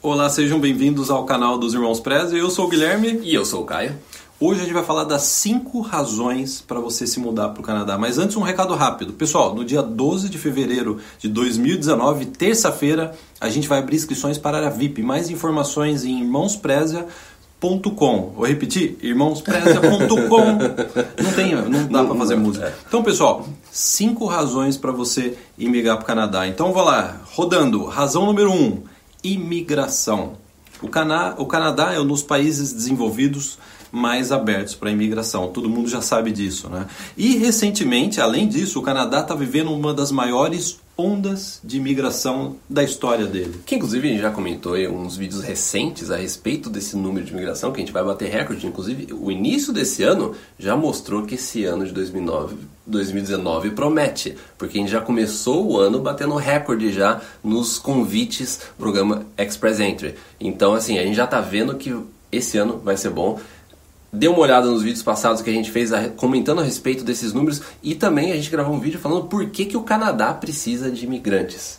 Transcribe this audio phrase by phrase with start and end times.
[0.00, 2.36] Olá, sejam bem-vindos ao canal dos Irmãos Preza.
[2.36, 3.18] Eu sou o Guilherme.
[3.24, 3.98] E eu sou o Caio.
[4.38, 7.98] Hoje a gente vai falar das 5 razões para você se mudar para o Canadá.
[7.98, 9.12] Mas antes, um recado rápido.
[9.14, 14.64] Pessoal, no dia 12 de fevereiro de 2019, terça-feira, a gente vai abrir inscrições para
[14.64, 15.02] a VIP.
[15.02, 18.34] Mais informações em irmãospreza.com.
[18.36, 19.98] Vou repetir, irmãospreza.com.
[21.24, 22.72] não tem, não dá para fazer música.
[22.86, 26.46] Então, pessoal, cinco razões para você imigrar para o Canadá.
[26.46, 27.84] Então, vou lá, rodando.
[27.84, 28.54] Razão número 1.
[28.54, 28.80] Um,
[29.32, 30.34] imigração.
[30.80, 33.58] O, Cana o Canadá é um dos países desenvolvidos
[33.90, 35.48] mais abertos para a imigração.
[35.48, 36.86] Todo mundo já sabe disso, né?
[37.16, 42.82] E recentemente, além disso, o Canadá está vivendo uma das maiores ondas de imigração da
[42.82, 43.60] história dele.
[43.64, 47.32] Que inclusive a gente já comentou em uns vídeos recentes a respeito desse número de
[47.32, 48.66] imigração, que a gente vai bater recorde.
[48.66, 54.76] Inclusive, o início desse ano já mostrou que esse ano de 2009, 2019 promete, porque
[54.76, 60.16] a gente já começou o ano batendo recorde já nos convites programa Express Entry.
[60.40, 61.94] Então, assim, a gente já está vendo que
[62.32, 63.38] esse ano vai ser bom.
[64.12, 67.60] Dê uma olhada nos vídeos passados que a gente fez comentando a respeito desses números
[67.82, 71.04] e também a gente gravou um vídeo falando por que, que o Canadá precisa de
[71.04, 71.78] imigrantes.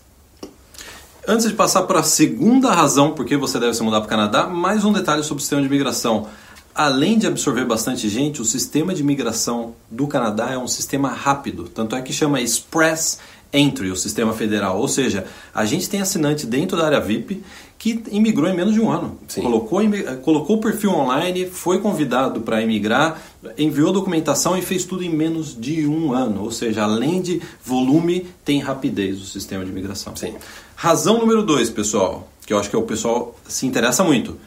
[1.28, 4.10] Antes de passar para a segunda razão por que você deve se mudar para o
[4.10, 6.28] Canadá, mais um detalhe sobre o sistema de imigração.
[6.74, 11.64] Além de absorver bastante gente, o sistema de imigração do Canadá é um sistema rápido,
[11.64, 13.20] tanto é que chama Express
[13.52, 14.80] Entry, o sistema federal.
[14.80, 17.44] Ou seja, a gente tem assinante dentro da área VIP
[17.78, 19.18] que imigrou em menos de um ano.
[19.42, 19.82] Colocou,
[20.22, 23.22] colocou o perfil online, foi convidado para imigrar,
[23.58, 26.44] enviou documentação e fez tudo em menos de um ano.
[26.44, 30.16] Ou seja, além de volume, tem rapidez o sistema de imigração.
[30.16, 30.36] Sim.
[30.76, 34.38] Razão número dois, pessoal, que eu acho que o pessoal se interessa muito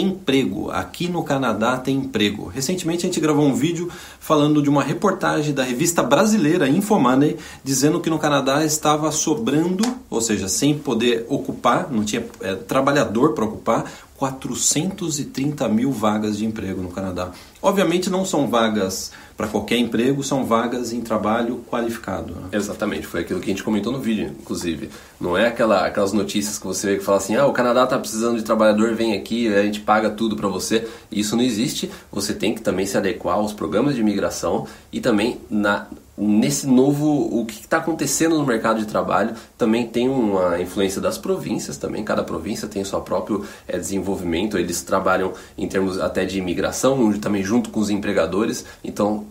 [0.00, 0.70] emprego.
[0.70, 2.46] Aqui no Canadá tem emprego.
[2.46, 8.00] Recentemente a gente gravou um vídeo falando de uma reportagem da revista brasileira Infomoney dizendo
[8.00, 13.44] que no Canadá estava sobrando, ou seja, sem poder ocupar, não tinha é, trabalhador para
[13.44, 13.84] ocupar,
[14.16, 17.30] 430 mil vagas de emprego no Canadá.
[17.60, 22.34] Obviamente não são vagas para qualquer emprego, são vagas em trabalho qualificado.
[22.34, 22.48] Né?
[22.52, 24.88] Exatamente, foi aquilo que a gente comentou no vídeo, inclusive.
[25.20, 27.98] Não é aquela, aquelas notícias que você vê que fala assim, ah, o Canadá está
[27.98, 30.88] precisando de trabalhador, vem aqui, a gente paga tudo para você.
[31.12, 31.90] Isso não existe.
[32.10, 37.06] Você tem que também se adequar aos programas de imigração e também na nesse novo
[37.06, 42.02] o que está acontecendo no mercado de trabalho também tem uma influência das províncias também
[42.02, 47.12] cada província tem o seu próprio é, desenvolvimento eles trabalham em termos até de imigração
[47.18, 49.26] também junto com os empregadores então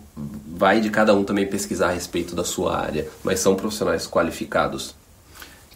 [0.46, 4.94] vai de cada um também pesquisar a respeito da sua área mas são profissionais qualificados.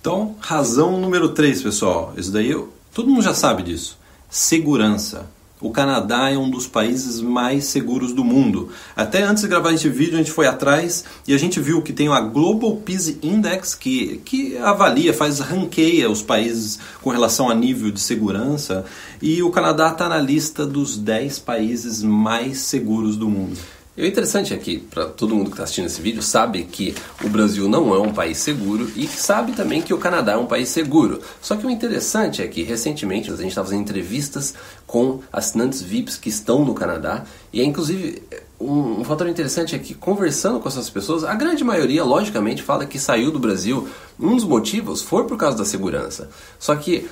[0.00, 3.98] Então razão número 3 pessoal isso daí eu, todo mundo já sabe disso
[4.30, 5.26] segurança
[5.60, 8.70] o Canadá é um dos países mais seguros do mundo.
[8.96, 11.92] Até antes de gravar este vídeo, a gente foi atrás e a gente viu que
[11.92, 17.54] tem a Global Peace Index que, que avalia, faz ranqueia os países com relação a
[17.54, 18.84] nível de segurança.
[19.20, 23.58] E o Canadá está na lista dos 10 países mais seguros do mundo.
[24.00, 26.94] E o interessante é que, para todo mundo que está assistindo esse vídeo, sabe que
[27.22, 30.46] o Brasil não é um país seguro e sabe também que o Canadá é um
[30.46, 31.20] país seguro.
[31.38, 34.54] Só que o interessante é que, recentemente, a gente está fazendo entrevistas
[34.86, 38.22] com assinantes VIPs que estão no Canadá e, é, inclusive,
[38.58, 42.86] um, um fator interessante é que, conversando com essas pessoas, a grande maioria, logicamente, fala
[42.86, 43.86] que saiu do Brasil.
[44.18, 46.30] Um dos motivos foi por causa da segurança.
[46.58, 47.06] Só que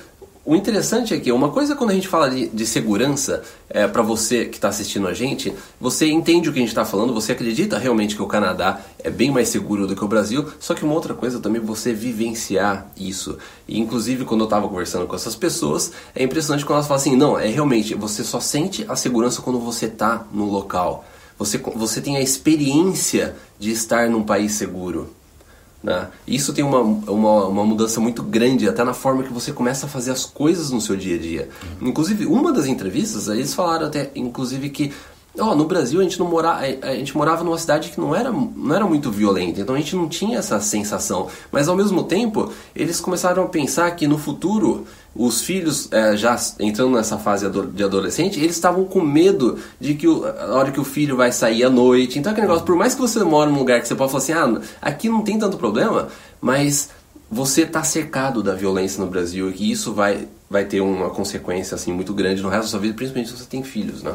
[0.45, 4.01] o interessante é que uma coisa quando a gente fala de, de segurança, é, para
[4.01, 7.33] você que está assistindo a gente, você entende o que a gente está falando, você
[7.33, 10.83] acredita realmente que o Canadá é bem mais seguro do que o Brasil, só que
[10.83, 13.37] uma outra coisa também você vivenciar isso.
[13.67, 17.15] E inclusive quando eu estava conversando com essas pessoas, é impressionante quando elas falam assim,
[17.15, 21.05] não, é realmente, você só sente a segurança quando você está no local.
[21.37, 25.18] Você, você tem a experiência de estar num país seguro.
[25.81, 26.07] Né?
[26.27, 29.89] Isso tem uma, uma, uma, mudança muito grande, até na forma que você começa a
[29.89, 31.49] fazer as coisas no seu dia a dia.
[31.81, 31.87] Uhum.
[31.87, 34.91] Inclusive, uma das entrevistas, eles falaram até, inclusive, que
[35.39, 38.31] oh, no Brasil a gente, não mora, a gente morava numa cidade que não era,
[38.31, 41.27] não era muito violenta, então a gente não tinha essa sensação.
[41.51, 44.85] Mas ao mesmo tempo, eles começaram a pensar que no futuro
[45.15, 50.07] os filhos é, já entrando nessa fase de adolescente, eles estavam com medo de que
[50.07, 52.19] o, a hora que o filho vai sair à noite.
[52.19, 54.33] Então aquele negócio, por mais que você mora num lugar que você pode falar assim,
[54.33, 56.07] ah, aqui não tem tanto problema,
[56.39, 56.89] mas
[57.29, 61.91] você está cercado da violência no Brasil e isso vai, vai ter uma consequência assim
[61.91, 64.13] muito grande no resto da sua vida, principalmente se você tem filhos, né?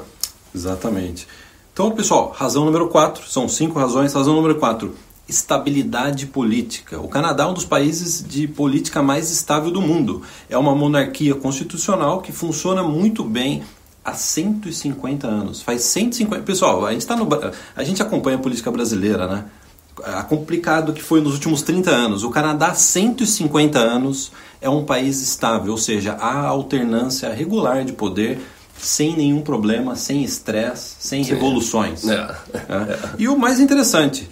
[0.54, 1.26] Exatamente.
[1.72, 4.12] Então, pessoal, razão número 4, são cinco razões.
[4.12, 4.94] Razão número 4,
[5.28, 7.00] estabilidade política.
[7.00, 10.22] O Canadá é um dos países de política mais estável do mundo.
[10.48, 13.62] É uma monarquia constitucional que funciona muito bem
[14.04, 15.62] há 150 anos.
[15.62, 16.44] Faz 150.
[16.44, 17.26] Pessoal, a gente tá no
[17.74, 19.44] a gente acompanha a política brasileira, né?
[20.02, 22.24] a complicado que foi nos últimos 30 anos.
[22.24, 28.40] O Canadá, 150 anos, é um país estável, ou seja, há alternância regular de poder
[28.84, 31.34] sem nenhum problema, sem estresse, sem Sim.
[31.34, 32.06] revoluções.
[32.06, 32.14] É.
[32.14, 32.98] É.
[33.18, 34.28] E o mais interessante,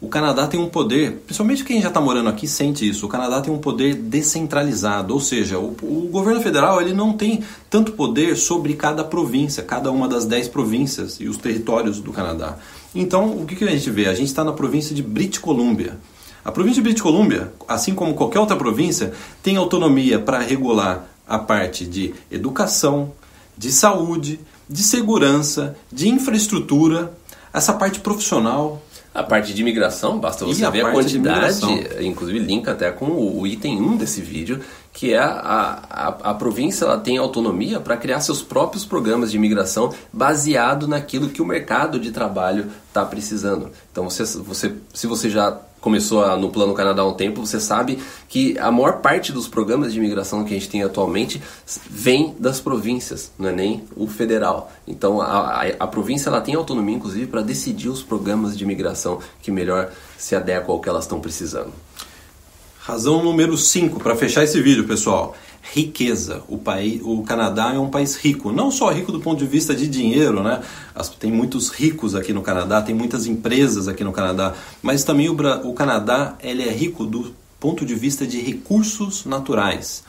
[0.00, 3.40] o Canadá tem um poder, principalmente quem já está morando aqui sente isso, o Canadá
[3.40, 8.36] tem um poder descentralizado, ou seja, o, o, governo federal ele não tem tanto poder
[8.36, 12.56] sobre cada província, cada uma das dez províncias e os territórios do Canadá.
[12.94, 14.06] Então, o que, que a gente vê?
[14.06, 15.98] A gente está na província de British Columbia.
[16.44, 19.12] A província de British Columbia, assim como qualquer outra província,
[19.42, 23.12] tem autonomia para regular a parte de educação,
[23.58, 27.12] de saúde, de segurança, de infraestrutura,
[27.52, 28.80] essa parte profissional,
[29.12, 31.66] a parte de imigração, basta você a ver a quantidade,
[32.00, 34.60] inclusive linka até com o item 1 desse vídeo,
[34.92, 39.36] que é a, a, a província ela tem autonomia para criar seus próprios programas de
[39.36, 43.70] imigração baseado naquilo que o mercado de trabalho está precisando.
[43.90, 47.60] Então, você, você, se você já começou a, no Plano Canadá há um tempo, você
[47.60, 47.98] sabe
[48.28, 51.40] que a maior parte dos programas de imigração que a gente tem atualmente
[51.88, 54.70] vem das províncias, não é nem o federal.
[54.86, 59.20] Então a, a, a província ela tem autonomia, inclusive, para decidir os programas de imigração
[59.40, 61.72] que melhor se adequam ao que elas estão precisando.
[62.88, 65.36] Razão número 5 para fechar esse vídeo, pessoal
[65.74, 66.42] riqueza.
[66.48, 69.74] O, país, o Canadá é um país rico, não só rico do ponto de vista
[69.74, 70.62] de dinheiro, né?
[71.20, 75.36] tem muitos ricos aqui no Canadá, tem muitas empresas aqui no Canadá, mas também o,
[75.64, 80.02] o Canadá ele é rico do ponto de vista de recursos naturais.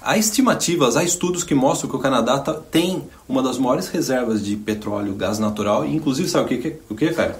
[0.00, 4.42] Há estimativas, há estudos que mostram que o Canadá tá, tem uma das maiores reservas
[4.42, 7.38] de petróleo, gás natural, e inclusive sabe o que, o que cara?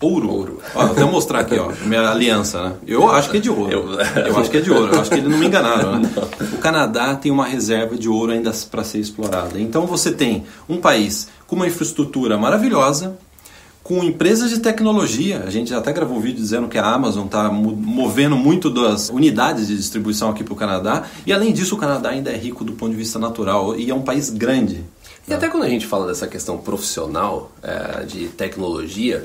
[0.00, 0.30] Ouro.
[0.30, 0.60] ouro.
[0.74, 2.72] Ó, vou até mostrar aqui, ó, minha aliança, né?
[2.86, 3.72] Eu acho que é de ouro.
[3.72, 3.90] Eu,
[4.26, 4.94] eu acho que é de ouro.
[4.94, 6.10] Eu acho que eles não me enganaram, né?
[6.52, 9.58] O Canadá tem uma reserva de ouro ainda para ser explorada.
[9.58, 13.16] Então você tem um país com uma infraestrutura maravilhosa,
[13.82, 15.44] com empresas de tecnologia.
[15.46, 19.68] A gente até gravou um vídeo dizendo que a Amazon está movendo muito das unidades
[19.68, 21.04] de distribuição aqui para o Canadá.
[21.24, 23.94] E além disso, o Canadá ainda é rico do ponto de vista natural e é
[23.94, 24.84] um país grande.
[25.28, 29.24] E até quando a gente fala dessa questão profissional é, de tecnologia,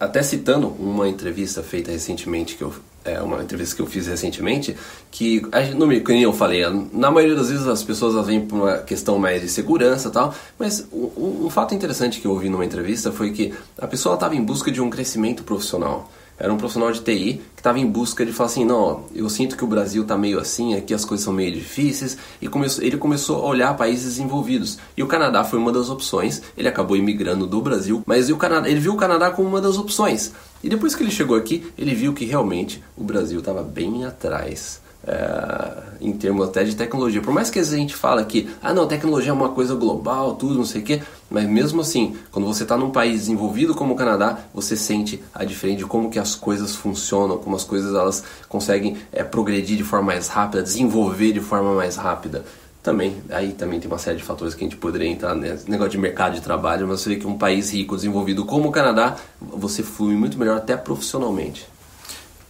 [0.00, 2.72] até citando uma entrevista feita recentemente que eu
[3.04, 4.76] é uma entrevista que eu fiz recentemente
[5.10, 5.40] que
[5.76, 9.18] no como eu falei na maioria das vezes as pessoas elas vêm por uma questão
[9.18, 13.30] mais de segurança tal mas um, um fato interessante que eu ouvi numa entrevista foi
[13.30, 17.40] que a pessoa estava em busca de um crescimento profissional era um profissional de TI
[17.54, 20.38] que estava em busca de falar assim, não, eu sinto que o Brasil está meio
[20.38, 24.78] assim, aqui as coisas são meio difíceis, e começou, ele começou a olhar países desenvolvidos.
[24.96, 28.68] E o Canadá foi uma das opções, ele acabou imigrando do Brasil, mas o Canadá,
[28.68, 30.32] ele viu o Canadá como uma das opções.
[30.62, 34.80] E depois que ele chegou aqui, ele viu que realmente o Brasil estava bem atrás
[35.06, 37.20] é, em termos até de tecnologia.
[37.20, 40.54] Por mais que a gente fala que ah não, tecnologia é uma coisa global, tudo,
[40.54, 43.96] não sei o quê, mas mesmo assim, quando você está num país desenvolvido como o
[43.96, 48.24] Canadá, você sente a diferença de como que as coisas funcionam, como as coisas elas
[48.48, 52.44] conseguem é, progredir de forma mais rápida, desenvolver de forma mais rápida.
[52.82, 55.90] Também, aí também tem uma série de fatores que a gente poderia entrar nesse negócio
[55.90, 59.16] de mercado de trabalho, mas você vê que um país rico, desenvolvido como o Canadá,
[59.40, 61.66] você flui muito melhor até profissionalmente.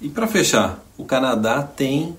[0.01, 2.15] E para fechar, o Canadá tem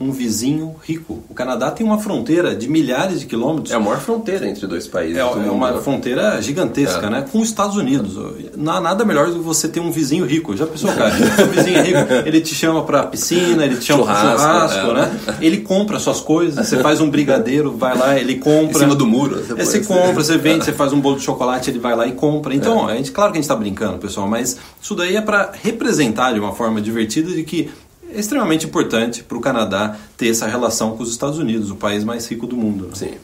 [0.00, 1.24] um vizinho rico.
[1.28, 3.72] O Canadá tem uma fronteira de milhares de quilômetros.
[3.72, 5.16] É a maior fronteira entre dois países.
[5.16, 7.10] É, é uma fronteira gigantesca, é.
[7.10, 7.24] né?
[7.30, 8.16] Com os Estados Unidos.
[8.56, 10.56] Não há nada melhor do que você ter um vizinho rico.
[10.56, 11.10] Já pensou, cara?
[11.34, 14.94] Seu vizinho é rico, ele te chama para piscina, ele te chama para churrasco, é.
[14.94, 15.20] né?
[15.40, 18.78] Ele compra suas coisas, você faz um brigadeiro, vai lá, ele compra.
[18.78, 19.42] Em cima do muro.
[19.42, 22.12] Você, você compra, você vende, você faz um bolo de chocolate, ele vai lá e
[22.12, 22.54] compra.
[22.54, 22.92] Então, é.
[22.92, 26.32] a gente, claro que a gente está brincando, pessoal, mas isso daí é para representar
[26.32, 27.68] de uma forma divertida de que
[28.10, 32.04] é extremamente importante para o Canadá ter essa relação com os Estados Unidos, o país
[32.04, 32.86] mais rico do mundo.
[32.86, 32.94] Né?
[32.94, 33.14] Sim.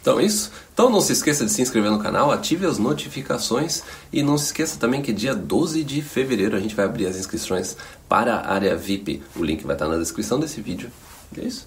[0.00, 0.52] Então é isso.
[0.72, 4.46] Então não se esqueça de se inscrever no canal, ative as notificações e não se
[4.46, 7.76] esqueça também que dia 12 de fevereiro a gente vai abrir as inscrições
[8.08, 9.22] para a área VIP.
[9.34, 10.90] O link vai estar na descrição desse vídeo.
[11.36, 11.66] É isso.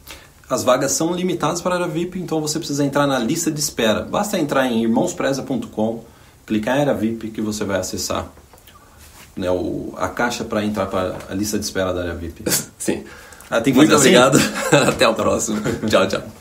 [0.50, 3.60] As vagas são limitadas para a área VIP, então você precisa entrar na lista de
[3.60, 4.02] espera.
[4.02, 6.04] Basta entrar em irmãospreza.com,
[6.46, 8.32] clicar em área VIP que você vai acessar
[9.40, 12.44] né, o, a caixa para entrar para a lista de espera da área VIP.
[12.78, 13.04] Sim.
[13.50, 14.38] Ah, Muito obrigado.
[14.38, 14.76] Assim?
[14.90, 15.60] Até o próximo.
[15.88, 16.39] tchau, tchau.